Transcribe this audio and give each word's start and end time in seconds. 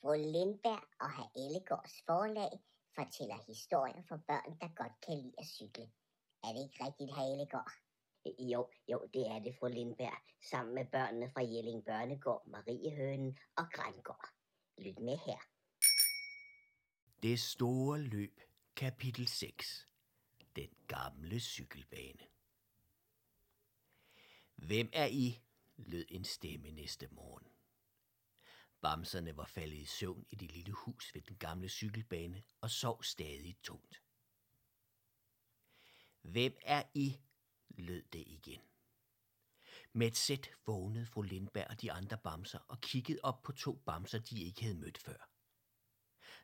Fru 0.00 0.14
Lindberg 0.14 0.84
og 1.00 1.10
herr 1.16 1.30
Ellegårds 1.36 2.02
forlag 2.06 2.52
fortæller 2.94 3.38
historier 3.46 4.02
for 4.08 4.16
børn, 4.16 4.58
der 4.60 4.68
godt 4.80 4.92
kan 5.06 5.18
lide 5.18 5.34
at 5.38 5.46
cykle. 5.46 5.90
Er 6.44 6.52
det 6.52 6.62
ikke 6.62 6.84
rigtigt, 6.84 7.14
herr 7.16 7.32
Ellegård? 7.32 7.72
Jo, 8.52 8.70
jo, 8.88 9.08
det 9.14 9.26
er 9.26 9.38
det, 9.38 9.56
fru 9.58 9.68
Lindberg, 9.68 10.18
sammen 10.50 10.74
med 10.74 10.86
børnene 10.86 11.30
fra 11.30 11.42
Jelling 11.42 11.84
Børnegård, 11.84 12.42
Mariehønen 12.46 13.38
og 13.56 13.64
Grængård. 13.72 14.28
Lyt 14.78 14.98
med 14.98 15.18
her. 15.26 15.38
Det 17.22 17.40
store 17.40 17.98
løb, 17.98 18.40
kapitel 18.76 19.28
6. 19.28 19.88
Den 20.56 20.70
gamle 20.86 21.40
cykelbane. 21.40 22.24
Hvem 24.54 24.90
er 24.92 25.06
I? 25.06 25.42
lød 25.76 26.04
en 26.08 26.24
stemme 26.24 26.70
næste 26.70 27.08
morgen. 27.10 27.57
Bamserne 28.80 29.36
var 29.36 29.44
faldet 29.44 29.76
i 29.76 29.84
søvn 29.84 30.26
i 30.30 30.34
det 30.34 30.52
lille 30.52 30.72
hus 30.72 31.14
ved 31.14 31.22
den 31.22 31.36
gamle 31.36 31.68
cykelbane 31.68 32.42
og 32.60 32.70
sov 32.70 33.02
stadig 33.02 33.56
tungt. 33.62 34.02
Hvem 36.22 36.56
er 36.62 36.82
I? 36.94 37.20
lød 37.68 38.02
det 38.02 38.24
igen. 38.26 38.60
Med 39.92 40.06
et 40.06 40.16
sæt 40.16 40.50
vågnede 40.66 41.06
fru 41.06 41.22
Lindberg 41.22 41.66
og 41.70 41.80
de 41.80 41.92
andre 41.92 42.18
bamser 42.18 42.58
og 42.58 42.80
kiggede 42.80 43.20
op 43.22 43.42
på 43.42 43.52
to 43.52 43.82
bamser, 43.86 44.18
de 44.18 44.42
ikke 44.42 44.62
havde 44.62 44.78
mødt 44.78 44.98
før. 44.98 45.30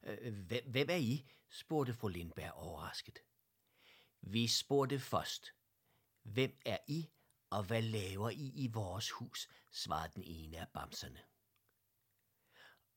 Øh, 0.02 0.46
hvem, 0.46 0.70
hvem 0.70 0.90
er 0.90 0.96
I? 0.96 1.26
spurgte 1.50 1.94
fru 1.94 2.08
Lindberg 2.08 2.52
overrasket. 2.52 3.18
Vi 4.20 4.48
spurgte 4.48 5.00
først. 5.00 5.46
Hvem 6.22 6.60
er 6.66 6.78
I, 6.88 7.10
og 7.50 7.64
hvad 7.64 7.82
laver 7.82 8.30
I 8.30 8.52
i 8.54 8.66
vores 8.66 9.10
hus? 9.10 9.48
svarede 9.72 10.12
den 10.14 10.22
ene 10.24 10.58
af 10.58 10.68
bamserne. 10.68 11.20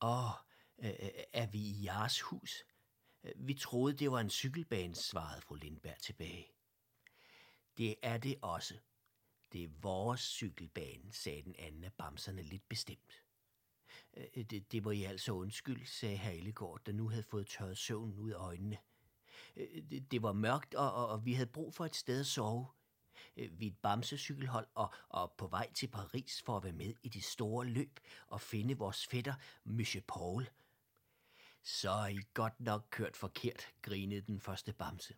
Åh, 0.01 0.31
øh, 0.79 0.89
øh, 0.89 1.09
er 1.33 1.47
vi 1.47 1.59
i 1.59 1.85
jeres 1.85 2.21
hus? 2.21 2.63
Vi 3.35 3.53
troede, 3.53 3.97
det 3.97 4.11
var 4.11 4.19
en 4.19 4.29
cykelbane, 4.29 4.95
svarede 4.95 5.41
fru 5.41 5.55
Lindberg 5.55 5.99
tilbage. 5.99 6.47
Det 7.77 7.95
er 8.01 8.17
det 8.17 8.35
også. 8.41 8.79
Det 9.51 9.63
er 9.63 9.69
vores 9.81 10.21
cykelbane, 10.21 11.13
sagde 11.13 11.43
den 11.43 11.55
anden 11.59 11.83
af 11.83 11.93
bamserne 11.93 12.41
lidt 12.41 12.69
bestemt. 12.69 13.23
Øh, 14.17 14.43
det, 14.43 14.71
det 14.71 14.83
må 14.83 14.91
I 14.91 15.03
altså 15.03 15.31
undskylde, 15.31 15.85
sagde 15.85 16.17
herr 16.17 16.31
Ellegård, 16.31 16.81
der 16.85 16.91
nu 16.91 17.09
havde 17.09 17.23
fået 17.23 17.47
tørret 17.47 17.77
søvnen 17.77 18.19
ud 18.19 18.31
af 18.31 18.37
øjnene. 18.37 18.77
Øh, 19.55 19.83
det, 19.89 20.11
det 20.11 20.23
var 20.23 20.33
mørkt, 20.33 20.75
og, 20.75 20.93
og, 20.93 21.07
og 21.07 21.25
vi 21.25 21.33
havde 21.33 21.49
brug 21.49 21.73
for 21.73 21.85
et 21.85 21.95
sted 21.95 22.19
at 22.19 22.25
sove. 22.25 22.67
Øh, 23.37 23.59
vi 23.59 23.67
et 23.67 23.77
bamsecykelhold 23.77 24.67
og, 24.73 24.93
og 25.09 25.33
på 25.37 25.47
vej 25.47 25.71
til 25.73 25.87
Paris 25.87 26.41
for 26.41 26.57
at 26.57 26.63
være 26.63 26.73
med 26.73 26.93
i 27.03 27.09
de 27.09 27.21
store 27.21 27.65
løb 27.65 27.99
og 28.27 28.41
finde 28.41 28.77
vores 28.77 29.07
fætter, 29.07 29.33
Monsieur 29.63 30.03
Paul. 30.07 30.49
Så 31.63 31.91
er 31.91 32.07
I 32.07 32.19
godt 32.33 32.59
nok 32.59 32.87
kørt 32.89 33.17
forkert, 33.17 33.73
grinede 33.81 34.21
den 34.21 34.39
første 34.39 34.73
bamse. 34.73 35.15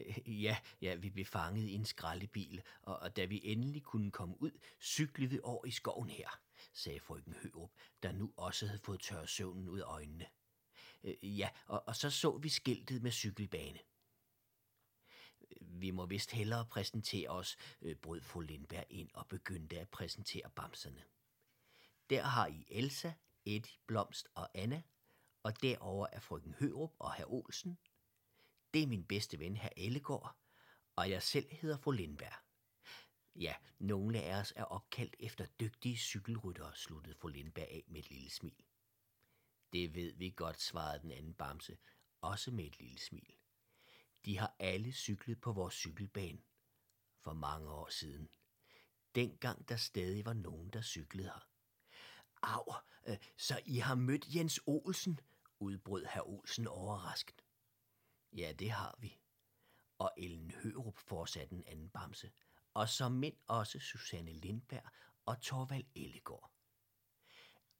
Øh, 0.00 0.42
ja, 0.42 0.56
ja, 0.80 0.94
vi 0.94 1.10
blev 1.10 1.24
fanget 1.24 1.68
i 1.68 1.74
en 1.74 1.84
skraldebil, 1.84 2.62
og, 2.82 2.98
og 2.98 3.16
da 3.16 3.24
vi 3.24 3.40
endelig 3.44 3.82
kunne 3.82 4.10
komme 4.10 4.42
ud, 4.42 4.50
cyklede 4.80 5.30
vi 5.30 5.40
over 5.42 5.66
i 5.66 5.70
skoven 5.70 6.10
her, 6.10 6.40
sagde 6.72 7.00
frøken 7.00 7.34
Hørup, 7.42 7.70
der 8.02 8.12
nu 8.12 8.32
også 8.36 8.66
havde 8.66 8.80
fået 8.84 9.00
tørret 9.00 9.28
søvnen 9.28 9.68
ud 9.68 9.80
af 9.80 9.84
øjnene. 9.84 10.26
Øh, 11.04 11.38
ja, 11.38 11.48
og, 11.66 11.88
og 11.88 11.96
så 11.96 12.10
så 12.10 12.38
vi 12.38 12.48
skiltet 12.48 13.02
med 13.02 13.10
cykelbane. 13.10 13.78
Vi 15.60 15.90
må 15.90 16.06
vist 16.06 16.30
hellere 16.30 16.66
præsentere 16.66 17.28
os, 17.28 17.56
øh, 17.82 17.96
brød 17.96 18.20
fru 18.20 18.40
Lindberg 18.40 18.86
ind 18.90 19.10
og 19.14 19.26
begyndte 19.26 19.80
at 19.80 19.88
præsentere 19.88 20.50
bamserne. 20.50 21.04
Der 22.10 22.22
har 22.22 22.46
I 22.46 22.66
Elsa, 22.68 23.12
Eddie, 23.44 23.78
Blomst 23.86 24.28
og 24.34 24.48
Anna, 24.54 24.82
og 25.42 25.62
derover 25.62 26.06
er 26.12 26.20
frøken 26.20 26.54
Hørup 26.58 26.92
og 26.98 27.14
herr 27.14 27.32
Olsen, 27.32 27.78
det 28.74 28.82
er 28.82 28.86
min 28.86 29.04
bedste 29.04 29.38
ven, 29.38 29.56
herr 29.56 29.72
Ellegård, 29.76 30.36
og 30.96 31.10
jeg 31.10 31.22
selv 31.22 31.46
hedder 31.50 31.76
fru 31.76 31.90
Lindberg. 31.90 32.32
Ja, 33.36 33.54
nogle 33.78 34.22
af 34.22 34.40
os 34.40 34.52
er 34.56 34.64
opkaldt 34.64 35.16
efter 35.18 35.46
dygtige 35.46 35.96
cykelryttere, 35.96 36.76
sluttede 36.76 37.14
fru 37.14 37.28
Lindberg 37.28 37.68
af 37.68 37.84
med 37.86 38.00
et 38.00 38.10
lille 38.10 38.30
smil. 38.30 38.64
Det 39.72 39.94
ved 39.94 40.12
vi 40.14 40.30
godt, 40.36 40.60
svarede 40.60 41.02
den 41.02 41.10
anden 41.10 41.34
bamse, 41.34 41.78
også 42.20 42.50
med 42.50 42.64
et 42.64 42.80
lille 42.80 42.98
smil. 42.98 43.37
De 44.24 44.38
har 44.38 44.54
alle 44.58 44.92
cyklet 44.92 45.40
på 45.40 45.52
vores 45.52 45.74
cykelbane 45.74 46.38
for 47.20 47.32
mange 47.32 47.70
år 47.70 47.88
siden. 47.88 48.28
Dengang 49.14 49.68
der 49.68 49.76
stadig 49.76 50.24
var 50.24 50.32
nogen, 50.32 50.70
der 50.70 50.82
cyklede 50.82 51.28
her. 51.28 51.48
Au, 52.42 52.74
øh, 53.06 53.18
så 53.36 53.60
I 53.66 53.78
har 53.78 53.94
mødt 53.94 54.34
Jens 54.34 54.60
Olsen, 54.66 55.20
udbrød 55.60 56.04
herr 56.04 56.28
Olsen 56.28 56.66
overrasket. 56.66 57.44
Ja, 58.32 58.52
det 58.58 58.70
har 58.70 58.96
vi. 58.98 59.18
Og 59.98 60.12
Ellen 60.16 60.50
Hørup 60.50 60.98
fortsatte 60.98 61.54
en 61.54 61.64
anden 61.66 61.90
bamse. 61.90 62.30
Og 62.74 62.88
så 62.88 63.08
mænd 63.08 63.36
også 63.46 63.78
Susanne 63.78 64.32
Lindberg 64.32 64.90
og 65.26 65.40
Torvald 65.40 65.84
Ellegård. 65.94 66.50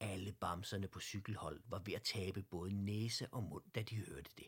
Alle 0.01 0.33
bamserne 0.33 0.89
på 0.89 1.01
cykelhold 1.01 1.63
var 1.67 1.79
ved 1.79 1.95
at 1.95 2.03
tabe 2.03 2.43
både 2.43 2.73
næse 2.73 3.29
og 3.33 3.43
mund, 3.43 3.65
da 3.75 3.83
de 3.83 3.97
hørte 3.97 4.31
det. 4.39 4.47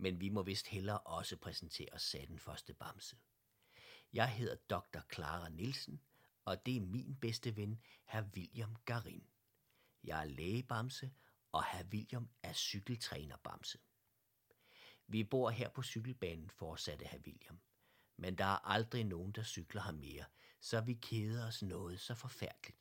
Men 0.00 0.20
vi 0.20 0.28
må 0.28 0.42
vist 0.42 0.66
hellere 0.66 0.98
også 0.98 1.36
præsentere 1.36 1.92
os, 1.92 2.02
sagde 2.02 2.26
den 2.26 2.38
første 2.38 2.74
bamse. 2.74 3.16
Jeg 4.12 4.32
hedder 4.32 4.54
Dr. 4.54 5.00
Clara 5.14 5.48
Nielsen, 5.48 6.00
og 6.44 6.66
det 6.66 6.76
er 6.76 6.80
min 6.80 7.16
bedste 7.20 7.56
ven, 7.56 7.82
hr. 8.06 8.22
William 8.36 8.76
Garin. 8.84 9.26
Jeg 10.04 10.20
er 10.20 10.24
lægebamse, 10.24 11.12
og 11.52 11.64
hr. 11.64 11.84
William 11.92 12.28
er 12.42 12.52
cykeltrænerbamse. 12.52 13.78
Vi 15.06 15.24
bor 15.24 15.50
her 15.50 15.68
på 15.68 15.82
cykelbanen, 15.82 16.50
fortsatte 16.50 17.04
herr 17.04 17.20
William. 17.20 17.60
Men 18.16 18.38
der 18.38 18.44
er 18.44 18.68
aldrig 18.68 19.04
nogen, 19.04 19.32
der 19.32 19.42
cykler 19.42 19.82
her 19.82 19.92
mere, 19.92 20.24
så 20.60 20.80
vi 20.80 20.94
keder 20.94 21.46
os 21.46 21.62
noget 21.62 22.00
så 22.00 22.14
forfærdeligt. 22.14 22.78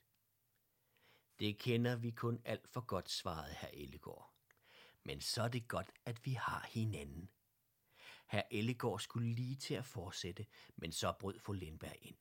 Det 1.40 1.60
kender 1.60 1.96
vi 1.96 2.12
kun 2.12 2.42
alt 2.46 2.68
for 2.68 2.82
godt, 2.82 3.10
svarede 3.10 3.54
herr 3.54 3.72
Ellegård. 3.74 4.37
Men 5.08 5.22
så 5.22 5.42
er 5.42 5.48
det 5.48 5.68
godt, 5.68 5.92
at 6.06 6.26
vi 6.26 6.34
har 6.34 6.68
hinanden. 6.70 7.30
Herr 8.28 8.44
Ellegård 8.52 9.00
skulle 9.00 9.34
lige 9.34 9.56
til 9.56 9.74
at 9.74 9.86
fortsætte, 9.86 10.46
men 10.76 10.92
så 10.92 11.14
brød 11.20 11.40
fru 11.40 11.54
Lindberg 11.54 11.96
ind. 12.02 12.18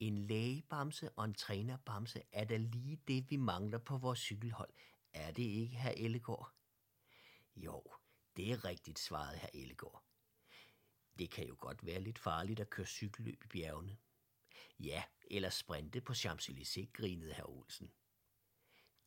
En 0.00 0.18
lægebamse 0.18 1.10
og 1.10 1.24
en 1.24 1.34
trænerbamse 1.34 2.22
er 2.32 2.44
da 2.44 2.56
lige 2.56 2.96
det, 3.08 3.30
vi 3.30 3.36
mangler 3.36 3.78
på 3.78 3.98
vores 3.98 4.18
cykelhold. 4.18 4.72
Er 5.12 5.30
det 5.32 5.42
ikke, 5.42 5.76
herr 5.76 5.94
Ellegård? 5.96 6.52
Jo, 7.56 7.84
det 8.36 8.52
er 8.52 8.64
rigtigt, 8.64 8.98
svarede 8.98 9.38
herr 9.38 9.50
Ellegård. 9.54 10.04
Det 11.18 11.30
kan 11.30 11.46
jo 11.46 11.56
godt 11.58 11.86
være 11.86 12.00
lidt 12.00 12.18
farligt 12.18 12.60
at 12.60 12.70
køre 12.70 12.86
cykelløb 12.86 13.44
i 13.44 13.48
bjergene. 13.48 13.98
Ja, 14.78 15.04
eller 15.30 15.50
sprinte 15.50 16.00
på 16.00 16.12
Champs-Élysées, 16.12 16.92
grinede 16.92 17.32
herr 17.32 17.50
Olsen. 17.50 17.92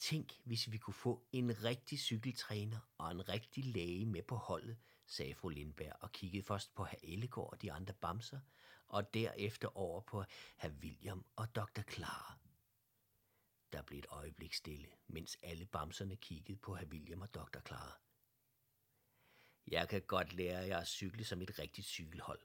Tænk, 0.03 0.41
hvis 0.43 0.71
vi 0.71 0.77
kunne 0.77 0.93
få 0.93 1.27
en 1.31 1.63
rigtig 1.63 1.99
cykeltræner 1.99 2.79
og 2.97 3.11
en 3.11 3.29
rigtig 3.29 3.65
læge 3.65 4.05
med 4.05 4.23
på 4.23 4.35
holdet, 4.35 4.77
sagde 5.05 5.35
fru 5.35 5.49
Lindberg 5.49 5.95
og 6.01 6.11
kiggede 6.11 6.43
først 6.43 6.75
på 6.75 6.83
herr 6.83 6.99
Ellegård 7.03 7.51
og 7.51 7.61
de 7.61 7.71
andre 7.71 7.93
bamser, 7.93 8.39
og 8.87 9.13
derefter 9.13 9.77
over 9.77 10.01
på 10.01 10.23
herr 10.57 10.71
William 10.71 11.25
og 11.35 11.55
dr. 11.55 11.81
Clara. 11.91 12.37
Der 13.73 13.81
blev 13.81 13.99
et 13.99 14.05
øjeblik 14.09 14.53
stille, 14.53 14.87
mens 15.07 15.37
alle 15.43 15.65
bamserne 15.65 16.15
kiggede 16.15 16.57
på 16.57 16.75
herr 16.75 16.87
William 16.87 17.21
og 17.21 17.33
dr. 17.33 17.59
Clara. 17.67 17.99
Jeg 19.67 19.89
kan 19.89 20.01
godt 20.01 20.33
lære 20.33 20.67
jer 20.67 20.77
at 20.77 20.87
cykle 20.87 21.23
som 21.23 21.41
et 21.41 21.59
rigtigt 21.59 21.87
cykelhold. 21.87 22.41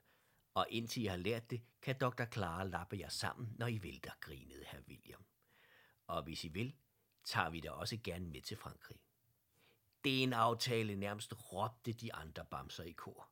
Og 0.54 0.66
indtil 0.70 1.02
I 1.02 1.06
har 1.06 1.16
lært 1.16 1.50
det, 1.50 1.62
kan 1.82 1.98
Dr. 1.98 2.24
Clara 2.32 2.64
lappe 2.64 2.98
jer 2.98 3.08
sammen, 3.08 3.54
når 3.58 3.66
I 3.66 3.78
vil, 3.78 4.04
der 4.04 4.12
grinede 4.20 4.64
herr 4.64 4.82
William. 4.88 5.24
Og 6.06 6.22
hvis 6.22 6.44
I 6.44 6.48
vil, 6.48 6.76
tager 7.28 7.50
vi 7.50 7.60
da 7.60 7.70
også 7.70 7.98
gerne 8.04 8.26
med 8.26 8.42
til 8.42 8.56
Frankrig. 8.56 8.98
Det 10.04 10.18
er 10.18 10.22
en 10.22 10.32
aftale, 10.32 10.96
nærmest 10.96 11.52
råbte 11.52 11.92
de 11.92 12.14
andre 12.14 12.44
bamser 12.44 12.84
i 12.84 12.92
kor. 12.92 13.28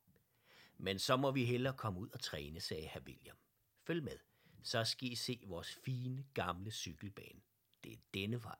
Men 0.78 0.98
så 0.98 1.16
må 1.16 1.30
vi 1.30 1.44
hellere 1.44 1.76
komme 1.76 2.00
ud 2.00 2.08
og 2.08 2.20
træne, 2.20 2.60
sagde 2.60 2.86
herr 2.86 3.00
William. 3.00 3.36
Følg 3.84 4.02
med, 4.02 4.18
så 4.62 4.84
skal 4.84 5.12
I 5.12 5.14
se 5.14 5.44
vores 5.46 5.74
fine, 5.84 6.24
gamle 6.34 6.70
cykelbane. 6.70 7.40
Det 7.84 7.92
er 7.92 7.96
denne 8.14 8.42
vej. 8.42 8.58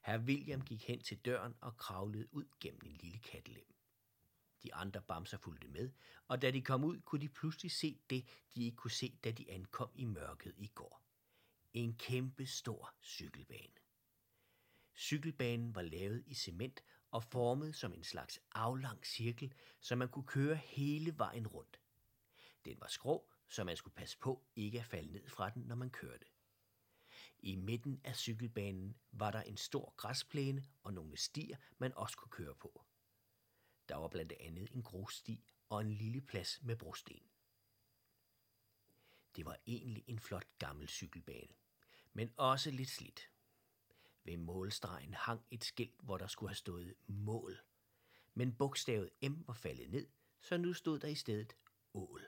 Herr 0.00 0.18
William 0.18 0.60
gik 0.60 0.88
hen 0.88 1.00
til 1.00 1.18
døren 1.18 1.54
og 1.60 1.76
kravlede 1.76 2.34
ud 2.34 2.44
gennem 2.60 2.80
en 2.84 2.92
lille 2.92 3.18
kattelem. 3.18 3.74
De 4.62 4.74
andre 4.74 5.02
bamser 5.02 5.38
fulgte 5.38 5.68
med, 5.68 5.90
og 6.28 6.42
da 6.42 6.50
de 6.50 6.62
kom 6.62 6.84
ud, 6.84 7.00
kunne 7.00 7.20
de 7.20 7.28
pludselig 7.28 7.72
se 7.72 8.00
det, 8.10 8.26
de 8.54 8.64
ikke 8.64 8.76
kunne 8.76 8.90
se, 8.90 9.18
da 9.24 9.30
de 9.30 9.50
ankom 9.50 9.90
i 9.94 10.04
mørket 10.04 10.54
i 10.56 10.66
går. 10.66 11.02
En 11.72 11.94
kæmpe 11.94 12.46
stor 12.46 12.94
cykelbane. 13.02 13.81
Cykelbanen 14.96 15.74
var 15.74 15.82
lavet 15.82 16.22
i 16.26 16.34
cement 16.34 16.84
og 17.10 17.24
formet 17.24 17.74
som 17.74 17.94
en 17.94 18.04
slags 18.04 18.40
aflang 18.52 19.06
cirkel, 19.06 19.54
så 19.80 19.96
man 19.96 20.08
kunne 20.08 20.26
køre 20.26 20.56
hele 20.56 21.18
vejen 21.18 21.46
rundt. 21.46 21.80
Den 22.64 22.80
var 22.80 22.88
skrå, 22.88 23.30
så 23.48 23.64
man 23.64 23.76
skulle 23.76 23.94
passe 23.94 24.18
på 24.18 24.44
ikke 24.56 24.80
at 24.80 24.86
falde 24.86 25.12
ned 25.12 25.28
fra 25.28 25.50
den, 25.50 25.62
når 25.62 25.74
man 25.74 25.90
kørte. 25.90 26.26
I 27.38 27.56
midten 27.56 28.00
af 28.04 28.16
cykelbanen 28.16 28.96
var 29.12 29.30
der 29.30 29.42
en 29.42 29.56
stor 29.56 29.94
græsplæne 29.96 30.64
og 30.82 30.94
nogle 30.94 31.16
stier, 31.16 31.56
man 31.78 31.92
også 31.94 32.16
kunne 32.16 32.30
køre 32.30 32.54
på. 32.54 32.84
Der 33.88 33.96
var 33.96 34.08
blandt 34.08 34.32
andet 34.40 34.70
en 34.70 34.82
grussti 34.82 35.44
og 35.68 35.80
en 35.80 35.92
lille 35.92 36.20
plads 36.20 36.62
med 36.62 36.76
brosten. 36.76 37.22
Det 39.36 39.44
var 39.44 39.56
egentlig 39.66 40.04
en 40.06 40.18
flot 40.18 40.46
gammel 40.58 40.88
cykelbane, 40.88 41.54
men 42.12 42.32
også 42.36 42.70
lidt 42.70 42.90
slidt. 42.90 43.31
Ved 44.32 44.38
målstregen 44.38 45.14
hang 45.14 45.40
et 45.50 45.64
skilt, 45.64 46.00
hvor 46.02 46.18
der 46.18 46.26
skulle 46.26 46.50
have 46.50 46.56
stået 46.56 46.94
mål. 47.06 47.58
Men 48.34 48.54
bogstavet 48.54 49.10
M 49.22 49.46
var 49.46 49.54
faldet 49.54 49.90
ned, 49.90 50.06
så 50.40 50.56
nu 50.56 50.72
stod 50.72 50.98
der 50.98 51.08
i 51.08 51.14
stedet 51.14 51.56
ål. 51.94 52.22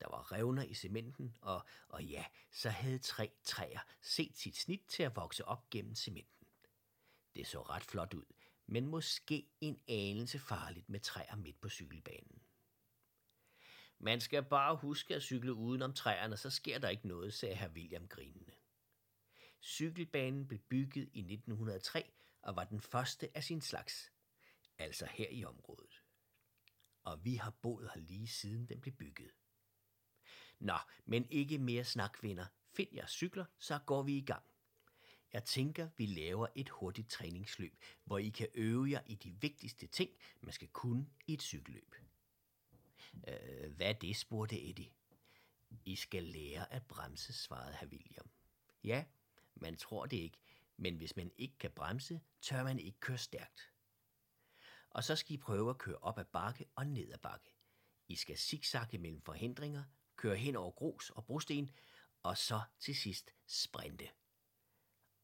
Der 0.00 0.08
var 0.08 0.32
revner 0.32 0.62
i 0.62 0.74
cementen, 0.74 1.36
og, 1.40 1.66
og 1.88 2.04
ja, 2.04 2.24
så 2.50 2.70
havde 2.70 2.98
tre 2.98 3.30
træer 3.44 3.80
set 4.00 4.36
sit 4.36 4.56
snit 4.56 4.82
til 4.88 5.02
at 5.02 5.16
vokse 5.16 5.44
op 5.44 5.70
gennem 5.70 5.94
cementen. 5.94 6.46
Det 7.34 7.46
så 7.46 7.62
ret 7.62 7.84
flot 7.84 8.14
ud, 8.14 8.32
men 8.66 8.86
måske 8.86 9.48
en 9.60 9.80
anelse 9.88 10.38
farligt 10.38 10.88
med 10.88 11.00
træer 11.00 11.36
midt 11.36 11.60
på 11.60 11.68
cykelbanen. 11.68 12.42
Man 13.98 14.20
skal 14.20 14.42
bare 14.42 14.76
huske 14.76 15.14
at 15.14 15.22
cykle 15.22 15.54
udenom 15.54 15.94
træerne, 15.94 16.36
så 16.36 16.50
sker 16.50 16.78
der 16.78 16.88
ikke 16.88 17.08
noget, 17.08 17.34
sagde 17.34 17.54
herr 17.54 17.68
William 17.68 18.08
grinende. 18.08 18.52
Cykelbanen 19.62 20.48
blev 20.48 20.60
bygget 20.60 21.08
i 21.12 21.18
1903 21.18 22.12
og 22.42 22.56
var 22.56 22.64
den 22.64 22.80
første 22.80 23.36
af 23.36 23.44
sin 23.44 23.60
slags, 23.60 24.12
altså 24.78 25.06
her 25.10 25.28
i 25.28 25.44
området. 25.44 26.02
Og 27.04 27.24
vi 27.24 27.34
har 27.34 27.50
boet 27.50 27.90
her 27.94 28.00
lige 28.00 28.26
siden 28.26 28.66
den 28.66 28.80
blev 28.80 28.94
bygget. 28.94 29.30
Nå, 30.58 30.78
men 31.04 31.26
ikke 31.30 31.58
mere 31.58 31.84
snak, 31.84 32.22
venner. 32.22 32.46
Find 32.74 32.88
jer 32.92 33.06
cykler, 33.06 33.44
så 33.58 33.78
går 33.86 34.02
vi 34.02 34.16
i 34.16 34.24
gang. 34.24 34.42
Jeg 35.32 35.44
tænker, 35.44 35.88
vi 35.96 36.06
laver 36.06 36.46
et 36.54 36.68
hurtigt 36.68 37.10
træningsløb, 37.10 37.76
hvor 38.04 38.18
I 38.18 38.28
kan 38.28 38.48
øve 38.54 38.90
jer 38.90 39.02
i 39.06 39.14
de 39.14 39.30
vigtigste 39.40 39.86
ting, 39.86 40.10
man 40.40 40.52
skal 40.52 40.68
kunne 40.68 41.06
i 41.26 41.32
et 41.34 41.42
cykelløb. 41.42 41.94
Øh, 43.28 43.72
hvad 43.76 43.88
er 43.88 43.92
det, 43.92 44.16
spurgte 44.16 44.68
Eddie. 44.68 44.90
I 45.84 45.96
skal 45.96 46.22
lære 46.22 46.72
at 46.72 46.86
bremse, 46.86 47.32
svarede 47.32 47.76
herr 47.80 47.88
William. 47.88 48.30
Ja, 48.84 49.04
man 49.62 49.76
tror 49.76 50.06
det 50.06 50.16
ikke, 50.16 50.38
men 50.76 50.96
hvis 50.96 51.16
man 51.16 51.30
ikke 51.36 51.58
kan 51.58 51.70
bremse, 51.70 52.20
tør 52.40 52.64
man 52.64 52.78
ikke 52.78 53.00
køre 53.00 53.18
stærkt. 53.18 53.72
Og 54.90 55.04
så 55.04 55.16
skal 55.16 55.34
I 55.34 55.38
prøve 55.38 55.70
at 55.70 55.78
køre 55.78 55.98
op 55.98 56.18
ad 56.18 56.24
bakke 56.24 56.66
og 56.74 56.86
ned 56.86 57.12
ad 57.12 57.18
bakke. 57.18 57.54
I 58.08 58.16
skal 58.16 58.38
zigzagge 58.38 58.98
mellem 58.98 59.22
forhindringer, 59.22 59.84
køre 60.16 60.36
hen 60.36 60.56
over 60.56 60.70
grus 60.70 61.10
og 61.10 61.24
brosten, 61.24 61.70
og 62.22 62.38
så 62.38 62.62
til 62.78 62.96
sidst 62.96 63.30
sprinte. 63.46 64.08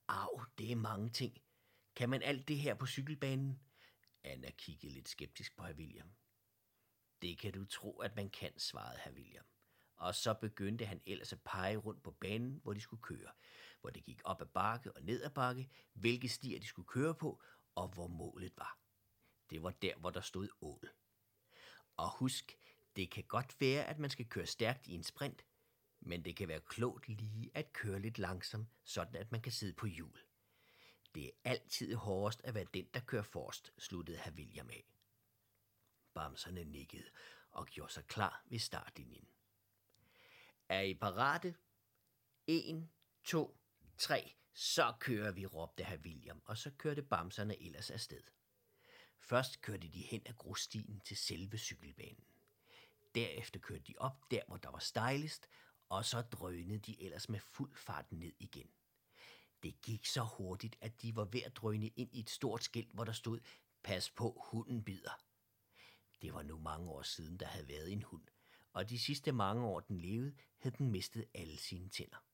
Au, 0.08 0.40
det 0.58 0.72
er 0.72 0.76
mange 0.76 1.10
ting. 1.10 1.42
Kan 1.96 2.10
man 2.10 2.22
alt 2.22 2.48
det 2.48 2.58
her 2.58 2.74
på 2.74 2.86
cykelbanen? 2.86 3.60
Anna 4.24 4.50
kiggede 4.50 4.92
lidt 4.92 5.08
skeptisk 5.08 5.56
på 5.56 5.64
herr 5.64 5.74
William. 5.74 6.14
Det 7.22 7.38
kan 7.38 7.52
du 7.52 7.64
tro, 7.64 7.98
at 7.98 8.16
man 8.16 8.30
kan, 8.30 8.58
svarede 8.58 8.98
herr 8.98 9.12
William. 9.12 9.44
Og 9.98 10.14
så 10.14 10.34
begyndte 10.34 10.86
han 10.86 11.00
ellers 11.06 11.32
at 11.32 11.42
pege 11.42 11.76
rundt 11.76 12.02
på 12.02 12.10
banen, 12.10 12.60
hvor 12.62 12.72
de 12.72 12.80
skulle 12.80 13.02
køre. 13.02 13.30
Hvor 13.80 13.90
det 13.90 14.04
gik 14.04 14.20
op 14.24 14.42
ad 14.42 14.46
bakke 14.46 14.92
og 14.92 15.02
ned 15.02 15.22
ad 15.22 15.30
bakke, 15.30 15.68
hvilke 15.92 16.28
stier 16.28 16.60
de 16.60 16.66
skulle 16.66 16.88
køre 16.88 17.14
på, 17.14 17.42
og 17.74 17.88
hvor 17.88 18.06
målet 18.06 18.52
var. 18.56 18.78
Det 19.50 19.62
var 19.62 19.70
der, 19.70 19.96
hvor 19.96 20.10
der 20.10 20.20
stod 20.20 20.48
ål. 20.60 20.90
Og 21.96 22.10
husk, 22.10 22.58
det 22.96 23.10
kan 23.10 23.24
godt 23.24 23.60
være, 23.60 23.84
at 23.84 23.98
man 23.98 24.10
skal 24.10 24.28
køre 24.28 24.46
stærkt 24.46 24.86
i 24.86 24.94
en 24.94 25.02
sprint, 25.02 25.44
men 26.00 26.24
det 26.24 26.36
kan 26.36 26.48
være 26.48 26.60
klogt 26.60 27.08
lige 27.08 27.50
at 27.54 27.72
køre 27.72 28.00
lidt 28.00 28.18
langsomt, 28.18 28.68
sådan 28.84 29.16
at 29.16 29.32
man 29.32 29.42
kan 29.42 29.52
sidde 29.52 29.72
på 29.72 29.86
hjul. 29.86 30.18
Det 31.14 31.26
er 31.26 31.30
altid 31.44 31.94
hårdest 31.94 32.40
at 32.44 32.54
være 32.54 32.66
den, 32.74 32.88
der 32.94 33.00
kører 33.00 33.22
forrest, 33.22 33.72
sluttede 33.78 34.18
herr 34.18 34.32
William 34.32 34.70
af. 34.70 34.84
Bamserne 36.14 36.64
nikkede 36.64 37.10
og 37.50 37.66
gjorde 37.66 37.92
sig 37.92 38.06
klar 38.06 38.42
ved 38.46 38.58
startlinjen. 38.58 39.28
Er 40.68 40.80
I 40.80 40.94
parate? 40.94 41.54
En, 42.46 42.90
to, 43.24 43.56
tre, 43.98 44.32
så 44.52 44.94
kører 45.00 45.32
vi, 45.32 45.46
råbte 45.46 45.84
herr 45.84 45.98
William, 45.98 46.42
og 46.44 46.58
så 46.58 46.70
kørte 46.70 47.02
bamserne 47.02 47.62
ellers 47.62 47.90
afsted. 47.90 48.22
Først 49.18 49.60
kørte 49.60 49.88
de 49.88 50.00
hen 50.00 50.22
ad 50.26 50.34
grusstien 50.34 51.00
til 51.00 51.16
selve 51.16 51.58
cykelbanen. 51.58 52.24
Derefter 53.14 53.60
kørte 53.60 53.82
de 53.82 53.94
op 53.98 54.30
der, 54.30 54.40
hvor 54.46 54.56
der 54.56 54.70
var 54.70 54.78
stejlest, 54.78 55.48
og 55.88 56.04
så 56.04 56.22
drønede 56.22 56.78
de 56.78 57.02
ellers 57.02 57.28
med 57.28 57.40
fuld 57.40 57.76
fart 57.76 58.12
ned 58.12 58.32
igen. 58.38 58.70
Det 59.62 59.80
gik 59.82 60.06
så 60.06 60.22
hurtigt, 60.22 60.76
at 60.80 61.02
de 61.02 61.16
var 61.16 61.24
ved 61.24 61.42
at 61.42 61.56
drøne 61.56 61.88
ind 61.88 62.14
i 62.14 62.20
et 62.20 62.30
stort 62.30 62.64
skilt, 62.64 62.92
hvor 62.92 63.04
der 63.04 63.12
stod, 63.12 63.40
pas 63.82 64.10
på, 64.10 64.42
hunden 64.50 64.84
bider. 64.84 65.22
Det 66.22 66.34
var 66.34 66.42
nu 66.42 66.58
mange 66.58 66.90
år 66.90 67.02
siden, 67.02 67.36
der 67.36 67.46
havde 67.46 67.68
været 67.68 67.92
en 67.92 68.02
hund, 68.02 68.26
og 68.72 68.90
de 68.90 68.98
sidste 68.98 69.32
mange 69.32 69.66
år, 69.66 69.80
den 69.80 70.00
levede, 70.00 70.34
havde 70.58 70.76
den 70.76 70.90
mistet 70.90 71.24
alle 71.34 71.56
sine 71.58 71.88
tænder. 71.88 72.24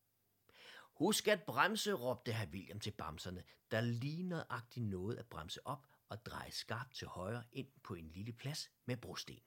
Husk 0.94 1.28
at 1.28 1.42
bremse, 1.42 1.92
råbte 1.92 2.32
herr 2.32 2.46
William 2.46 2.80
til 2.80 2.90
bamserne, 2.90 3.44
der 3.70 3.80
lige 3.80 4.22
nøjagtigt 4.22 4.86
nåede 4.86 5.18
at 5.18 5.26
bremse 5.26 5.66
op 5.66 5.86
og 6.08 6.26
dreje 6.26 6.50
skarpt 6.50 6.94
til 6.94 7.08
højre 7.08 7.44
ind 7.52 7.68
på 7.82 7.94
en 7.94 8.10
lille 8.10 8.32
plads 8.32 8.70
med 8.86 8.96
brosten. 8.96 9.40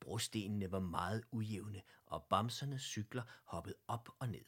Brostenene 0.00 0.72
var 0.72 0.80
meget 0.80 1.24
ujævne, 1.30 1.82
og 2.06 2.24
bamsernes 2.24 2.82
cykler 2.82 3.22
hoppede 3.44 3.74
op 3.88 4.08
og 4.18 4.28
ned. 4.28 4.44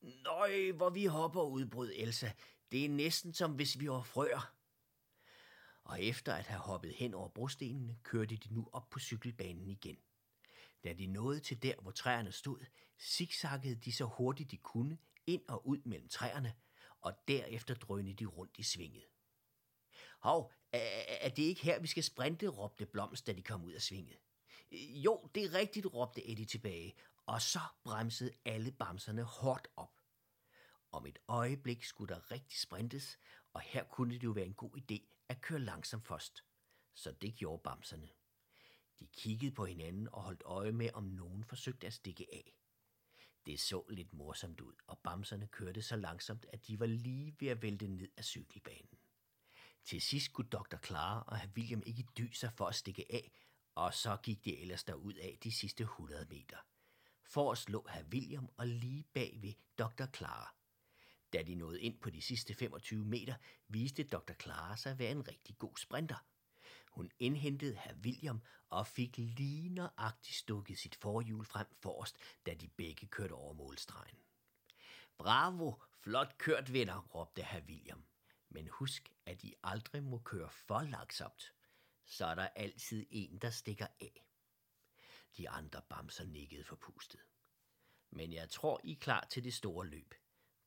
Nøj, 0.00 0.72
hvor 0.72 0.90
vi 0.90 1.04
hopper, 1.04 1.42
udbrød 1.42 1.92
Elsa. 1.94 2.30
Det 2.72 2.84
er 2.84 2.88
næsten 2.88 3.32
som 3.32 3.52
hvis 3.54 3.80
vi 3.80 3.90
var 3.90 4.02
frøer. 4.02 4.52
Og 5.84 6.02
efter 6.02 6.34
at 6.34 6.46
have 6.46 6.60
hoppet 6.60 6.94
hen 6.94 7.14
over 7.14 7.28
brostenene, 7.28 7.98
kørte 8.02 8.36
de 8.36 8.54
nu 8.54 8.68
op 8.72 8.90
på 8.90 8.98
cykelbanen 8.98 9.70
igen. 9.70 9.98
Da 10.84 10.92
de 10.92 11.06
nåede 11.06 11.40
til 11.40 11.62
der, 11.62 11.74
hvor 11.82 11.90
træerne 11.90 12.32
stod, 12.32 12.64
zigzaggede 13.00 13.74
de 13.74 13.92
så 13.92 14.04
hurtigt 14.04 14.50
de 14.50 14.56
kunne 14.56 14.98
ind 15.26 15.42
og 15.48 15.66
ud 15.68 15.78
mellem 15.84 16.08
træerne, 16.08 16.54
og 17.00 17.12
derefter 17.28 17.74
drønede 17.74 18.14
de 18.14 18.24
rundt 18.24 18.58
i 18.58 18.62
svinget. 18.62 19.04
Hov, 20.18 20.52
er, 20.72 21.28
det 21.28 21.42
ikke 21.42 21.62
her, 21.62 21.80
vi 21.80 21.86
skal 21.86 22.02
sprinte, 22.02 22.48
råbte 22.48 22.86
Blomst, 22.86 23.26
da 23.26 23.32
de 23.32 23.42
kom 23.42 23.64
ud 23.64 23.72
af 23.72 23.82
svinget. 23.82 24.18
Jo, 24.72 25.30
det 25.34 25.44
er 25.44 25.54
rigtigt, 25.54 25.86
råbte 25.86 26.30
Eddie 26.30 26.44
tilbage, 26.44 26.94
og 27.26 27.42
så 27.42 27.60
bremsede 27.84 28.32
alle 28.44 28.72
bamserne 28.72 29.22
hårdt 29.22 29.68
op. 29.76 30.00
Om 30.92 31.06
et 31.06 31.18
øjeblik 31.28 31.84
skulle 31.84 32.14
der 32.14 32.30
rigtig 32.30 32.58
sprintes, 32.58 33.18
og 33.52 33.60
her 33.60 33.84
kunne 33.84 34.14
det 34.14 34.24
jo 34.24 34.30
være 34.30 34.46
en 34.46 34.54
god 34.54 34.76
idé 34.76 35.24
at 35.28 35.40
køre 35.40 35.60
langsomt 35.60 36.06
først. 36.06 36.44
Så 36.94 37.12
det 37.12 37.34
gjorde 37.34 37.62
bamserne. 37.62 38.08
De 39.00 39.06
kiggede 39.06 39.52
på 39.52 39.64
hinanden 39.64 40.08
og 40.12 40.22
holdt 40.22 40.42
øje 40.44 40.72
med, 40.72 40.90
om 40.94 41.04
nogen 41.04 41.44
forsøgte 41.44 41.86
at 41.86 41.92
stikke 41.92 42.26
af. 42.32 42.56
Det 43.46 43.60
så 43.60 43.84
lidt 43.88 44.12
morsomt 44.12 44.60
ud, 44.60 44.74
og 44.86 44.98
bamserne 44.98 45.46
kørte 45.46 45.82
så 45.82 45.96
langsomt, 45.96 46.46
at 46.52 46.66
de 46.66 46.80
var 46.80 46.86
lige 46.86 47.36
ved 47.40 47.48
at 47.48 47.62
vælte 47.62 47.88
ned 47.88 48.08
af 48.16 48.24
cykelbanen. 48.24 48.98
Til 49.84 50.00
sidst 50.00 50.32
kunne 50.32 50.48
Dr. 50.48 50.76
Clara 50.86 51.24
og 51.26 51.38
herr 51.38 51.48
William 51.56 51.82
ikke 51.86 52.04
dy 52.18 52.32
sig 52.32 52.52
for 52.52 52.66
at 52.66 52.74
stikke 52.74 53.12
af, 53.12 53.32
og 53.74 53.94
så 53.94 54.16
gik 54.22 54.44
de 54.44 54.58
ellers 54.58 54.84
derud 54.84 55.14
af 55.14 55.38
de 55.44 55.52
sidste 55.52 55.82
100 55.82 56.26
meter. 56.30 56.56
For 57.24 57.52
at 57.52 57.58
slå 57.58 57.86
herr 57.90 58.04
William 58.04 58.48
og 58.56 58.66
lige 58.66 59.04
bag 59.14 59.38
ved 59.42 59.52
Dr. 59.78 60.06
Clara. 60.16 60.54
Da 61.32 61.42
de 61.42 61.54
nåede 61.54 61.80
ind 61.80 62.00
på 62.00 62.10
de 62.10 62.22
sidste 62.22 62.54
25 62.54 63.04
meter, 63.04 63.34
viste 63.68 64.02
Dr. 64.04 64.32
Clara 64.42 64.76
sig 64.76 64.92
at 64.92 64.98
være 64.98 65.10
en 65.10 65.28
rigtig 65.28 65.58
god 65.58 65.76
sprinter. 65.76 66.24
Hun 66.96 67.10
indhentede 67.18 67.76
herr 67.76 67.94
William 67.94 68.40
og 68.68 68.86
fik 68.86 69.18
lige 69.18 69.68
nøjagtigt 69.68 70.36
stukket 70.36 70.78
sit 70.78 70.94
forhjul 70.94 71.44
frem 71.44 71.66
forrest, 71.74 72.18
da 72.46 72.54
de 72.54 72.68
begge 72.68 73.06
kørte 73.06 73.32
over 73.32 73.52
målstregen. 73.52 74.18
Bravo, 75.18 75.74
flot 75.92 76.38
kørt, 76.38 76.72
venner, 76.72 77.00
råbte 77.14 77.42
herr 77.42 77.60
William. 77.60 78.04
Men 78.48 78.68
husk, 78.68 79.12
at 79.26 79.44
I 79.44 79.54
aldrig 79.62 80.02
må 80.02 80.18
køre 80.18 80.50
for 80.50 80.82
langsomt. 80.82 81.54
Så 82.04 82.26
er 82.26 82.34
der 82.34 82.48
altid 82.48 83.06
en, 83.10 83.38
der 83.38 83.50
stikker 83.50 83.86
af. 84.00 84.26
De 85.36 85.48
andre 85.48 85.82
bamser 85.88 86.24
nikkede 86.24 86.64
forpustet. 86.64 87.20
Men 88.10 88.32
jeg 88.32 88.50
tror, 88.50 88.80
I 88.84 88.92
er 88.92 88.96
klar 88.96 89.26
til 89.30 89.44
det 89.44 89.54
store 89.54 89.86
løb. 89.86 90.14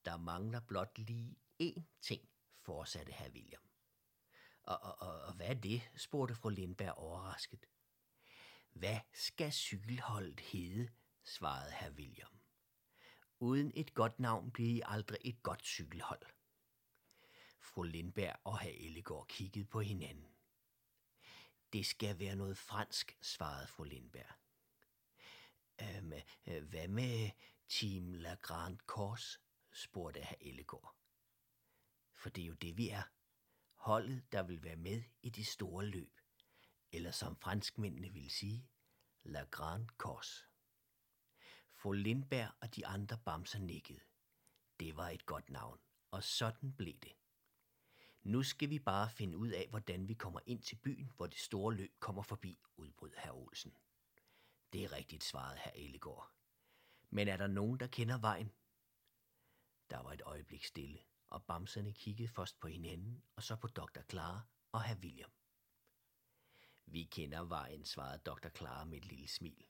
Der 0.05 0.17
mangler 0.17 0.59
blot 0.59 0.97
lige 0.97 1.37
én 1.63 1.81
ting, 2.01 2.29
fortsatte 2.61 3.11
herr 3.11 3.29
William. 3.29 3.68
Og, 4.69 4.79
og, 4.81 5.01
og, 5.01 5.21
og 5.21 5.33
hvad 5.33 5.47
er 5.47 5.53
det? 5.53 5.81
spurgte 5.95 6.35
fru 6.35 6.49
Lindberg 6.49 6.93
overrasket. 6.93 7.65
Hvad 8.71 8.99
skal 9.13 9.51
cykelholdet 9.51 10.39
hedde? 10.39 10.89
svarede 11.23 11.71
herr 11.71 11.91
William. 11.91 12.39
Uden 13.39 13.71
et 13.75 13.93
godt 13.93 14.19
navn 14.19 14.51
bliver 14.51 14.69
I 14.69 14.81
aldrig 14.85 15.19
et 15.23 15.43
godt 15.43 15.65
cykelhold. 15.65 16.21
Fru 17.59 17.83
Lindberg 17.83 18.35
og 18.43 18.59
herr 18.59 18.73
Ellegaard 18.73 19.27
kiggede 19.27 19.65
på 19.65 19.79
hinanden. 19.79 20.27
Det 21.73 21.85
skal 21.85 22.19
være 22.19 22.35
noget 22.35 22.57
fransk, 22.57 23.17
svarede 23.21 23.67
fru 23.67 23.83
Lindberg. 23.83 24.35
Øhm, 25.81 26.13
øh, 26.47 26.63
hvad 26.63 26.87
med 26.87 27.29
Team 27.69 28.13
La 28.13 28.33
Grande 28.33 28.77
Corse, 28.85 29.39
spurgte 29.71 30.21
herr 30.21 30.37
Ellegård. 30.41 30.95
For 32.13 32.29
det 32.29 32.41
er 32.41 32.47
jo 32.47 32.53
det, 32.53 32.77
vi 32.77 32.89
er. 32.89 33.03
Holdet, 33.79 34.31
der 34.31 34.43
vil 34.43 34.63
være 34.63 34.75
med 34.75 35.03
i 35.21 35.29
de 35.29 35.45
store 35.45 35.85
løb. 35.85 36.19
Eller 36.91 37.11
som 37.11 37.35
franskmændene 37.35 38.13
vil 38.13 38.31
sige, 38.31 38.69
La 39.23 39.43
Grande 39.43 39.87
Course. 39.97 40.45
Fru 41.73 41.91
Lindberg 41.91 42.51
og 42.61 42.75
de 42.75 42.87
andre 42.87 43.17
bamser 43.25 43.59
nikkede. 43.59 43.99
Det 44.79 44.95
var 44.95 45.09
et 45.09 45.25
godt 45.25 45.49
navn, 45.49 45.79
og 46.11 46.23
sådan 46.23 46.73
blev 46.73 46.93
det. 46.93 47.15
Nu 48.23 48.43
skal 48.43 48.69
vi 48.69 48.79
bare 48.79 49.09
finde 49.09 49.37
ud 49.37 49.49
af, 49.49 49.67
hvordan 49.69 50.07
vi 50.07 50.13
kommer 50.13 50.39
ind 50.45 50.61
til 50.61 50.75
byen, 50.75 51.11
hvor 51.15 51.27
det 51.27 51.39
store 51.39 51.75
løb 51.75 51.99
kommer 51.99 52.21
forbi, 52.21 52.59
udbrød 52.77 53.13
herr 53.17 53.33
Olsen. 53.33 53.77
Det 54.73 54.83
er 54.83 54.91
rigtigt, 54.91 55.23
svarede 55.23 55.57
herr 55.57 55.73
Ellegård. 55.75 56.31
Men 57.09 57.27
er 57.27 57.37
der 57.37 57.47
nogen, 57.47 57.79
der 57.79 57.87
kender 57.87 58.17
vejen? 58.17 58.51
Der 59.89 60.03
var 60.03 60.13
et 60.13 60.21
øjeblik 60.25 60.65
stille, 60.65 60.99
og 61.29 61.43
bamserne 61.43 61.93
kiggede 61.93 62.29
først 62.29 62.59
på 62.59 62.67
hinanden, 62.67 63.23
og 63.35 63.43
så 63.43 63.55
på 63.55 63.67
Dr. 63.67 64.01
Clara 64.09 64.41
og 64.71 64.83
herr 64.83 64.99
William. 64.99 65.31
Vi 66.85 67.03
kender 67.03 67.43
vejen, 67.43 67.85
svarede 67.85 68.21
Dr. 68.25 68.49
Clara 68.49 68.85
med 68.85 68.97
et 68.97 69.05
lille 69.05 69.27
smil. 69.27 69.65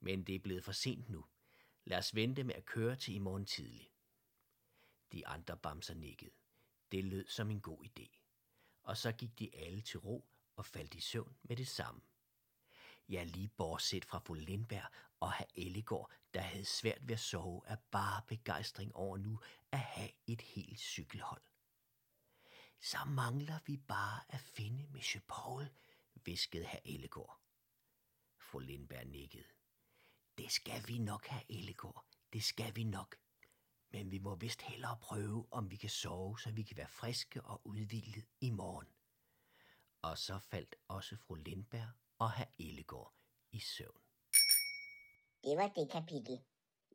Men 0.00 0.24
det 0.24 0.34
er 0.34 0.38
blevet 0.38 0.64
for 0.64 0.72
sent 0.72 1.08
nu. 1.08 1.26
Lad 1.84 1.98
os 1.98 2.14
vente 2.14 2.44
med 2.44 2.54
at 2.54 2.64
køre 2.64 2.96
til 2.96 3.14
i 3.14 3.18
morgen 3.18 3.46
tidlig. 3.46 3.90
De 5.12 5.26
andre 5.26 5.56
bamser 5.56 5.94
nikkede. 5.94 6.34
Det 6.92 7.04
lød 7.04 7.28
som 7.28 7.50
en 7.50 7.60
god 7.60 7.84
idé. 7.84 8.20
Og 8.82 8.96
så 8.96 9.12
gik 9.12 9.38
de 9.38 9.56
alle 9.56 9.80
til 9.80 10.00
ro 10.00 10.30
og 10.56 10.66
faldt 10.66 10.94
i 10.94 11.00
søvn 11.00 11.36
med 11.42 11.56
det 11.56 11.68
samme. 11.68 12.00
Ja, 13.10 13.22
lige 13.24 13.48
bortset 13.48 14.04
fra 14.04 14.18
fru 14.18 14.34
Lindberg 14.34 14.90
og 15.20 15.32
herr 15.32 15.46
Ellegård, 15.54 16.10
der 16.34 16.40
havde 16.40 16.64
svært 16.64 17.08
ved 17.08 17.14
at 17.14 17.20
sove 17.20 17.62
af 17.66 17.78
bare 17.78 18.22
begejstring 18.26 18.96
over 18.96 19.16
nu 19.16 19.40
at 19.72 19.78
have 19.78 20.10
et 20.26 20.40
helt 20.40 20.80
cykelhold. 20.80 21.42
Så 22.80 22.98
mangler 23.06 23.58
vi 23.66 23.76
bare 23.76 24.20
at 24.28 24.40
finde 24.40 24.86
Monsieur 24.92 25.22
Paul, 25.28 25.68
viskede 26.14 26.64
herr 26.64 26.80
Ellegård. 26.84 27.40
Fru 28.38 28.58
Lindberg 28.58 29.06
nikkede. 29.06 29.48
Det 30.38 30.52
skal 30.52 30.88
vi 30.88 30.98
nok, 30.98 31.26
herr 31.26 31.42
Ellegård. 31.48 32.04
Det 32.32 32.44
skal 32.44 32.76
vi 32.76 32.84
nok. 32.84 33.16
Men 33.90 34.10
vi 34.10 34.18
må 34.18 34.34
vist 34.34 34.62
hellere 34.62 34.96
prøve, 34.96 35.46
om 35.50 35.70
vi 35.70 35.76
kan 35.76 35.90
sove, 35.90 36.38
så 36.40 36.50
vi 36.50 36.62
kan 36.62 36.76
være 36.76 36.88
friske 36.88 37.42
og 37.42 37.66
udvildet 37.66 38.26
i 38.40 38.50
morgen. 38.50 38.88
Og 40.02 40.18
så 40.18 40.38
faldt 40.38 40.74
også 40.88 41.16
fru 41.16 41.34
Lindberg 41.34 41.90
og 42.20 42.30
have 42.30 42.48
Ellegård 42.58 43.12
i 43.52 43.60
søvn. 43.60 44.00
Det 45.44 45.56
var 45.56 45.68
det 45.76 45.90
kapitel. 45.90 46.36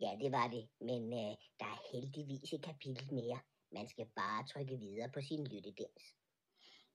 Ja, 0.01 0.12
det 0.22 0.32
var 0.32 0.48
det, 0.48 0.70
men 0.79 1.03
øh, 1.13 1.34
der 1.60 1.70
er 1.75 1.82
heldigvis 1.91 2.53
et 2.53 2.63
kapitel 2.63 3.13
mere. 3.13 3.39
Man 3.72 3.88
skal 3.88 4.05
bare 4.05 4.48
trykke 4.48 4.77
videre 4.77 5.10
på 5.12 5.22
sin 5.22 5.48
lyttedans. 5.48 6.03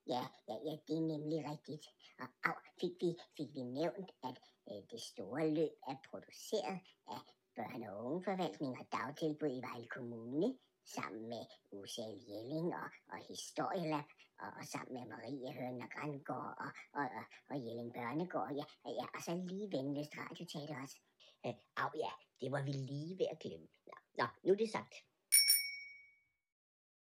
Ja, 0.07 0.23
ja, 0.47 0.55
ja, 0.67 0.73
det 0.87 0.95
er 0.97 1.07
nemlig 1.13 1.39
rigtigt. 1.51 1.85
Og 2.19 2.27
au, 2.43 2.55
fik 2.81 2.91
vi, 3.01 3.09
fik 3.37 3.49
vi 3.53 3.63
nævnt, 3.79 4.09
at 4.23 4.37
øh, 4.69 4.81
det 4.91 5.01
store 5.01 5.49
løb 5.49 5.73
er 5.87 5.95
produceret 6.09 6.79
af 7.07 7.21
børne- 7.57 7.89
og 7.91 8.05
ungeforvaltning 8.05 8.79
og 8.79 8.85
dagtilbud 8.91 9.51
i 9.57 9.61
Vejle 9.67 9.87
Kommune, 9.87 10.57
sammen 10.85 11.29
med 11.29 11.45
UCL 11.71 12.17
Jelling 12.29 12.75
og, 12.75 12.89
og 13.13 13.17
Historielab, 13.29 14.07
og, 14.39 14.49
og 14.59 14.65
sammen 14.65 14.93
med 14.93 15.05
Marie 15.05 15.53
Høn 15.53 15.81
og 15.81 15.89
Grandgård 15.95 16.53
og, 16.65 16.71
og, 16.93 17.05
og, 17.19 17.25
og 17.49 17.55
Jelling 17.65 17.93
Børnegård, 17.93 18.51
ja, 18.59 18.65
ja, 18.99 19.05
og 19.15 19.21
så 19.25 19.31
lige 19.35 19.71
Venløst 19.71 20.17
Radioteater 20.17 20.81
også. 20.83 20.97
Øh, 21.45 21.53
au 21.83 21.89
ja, 21.95 22.11
det 22.41 22.51
var 22.51 22.63
vi 22.63 22.71
lige 22.71 23.17
ved 23.19 23.27
at 23.31 23.39
glemme. 23.39 23.67
Nå, 23.87 23.95
nå, 24.17 24.25
nu 24.43 24.53
er 24.53 24.57
det 24.57 24.71
sagt. 24.71 24.95